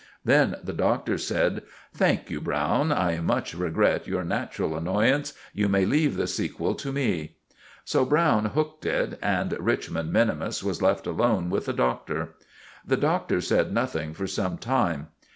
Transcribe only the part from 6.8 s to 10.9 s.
me." So Browne hooked it and Richmond minimus was